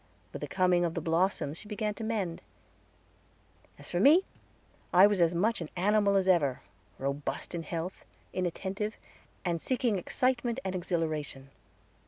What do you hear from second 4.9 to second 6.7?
I was as much an animal as ever